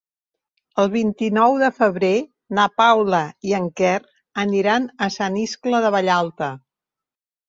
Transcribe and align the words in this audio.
El 0.83 0.87
vint-i-nou 0.91 1.57
de 1.63 1.67
febrer 1.81 2.13
na 2.59 2.65
Paula 2.81 3.19
i 3.49 3.53
en 3.57 3.67
Quer 3.81 3.91
aniran 4.45 4.87
a 5.09 5.11
Sant 5.17 5.37
Iscle 5.43 5.83
de 5.85 5.93
Vallalta. 5.97 6.49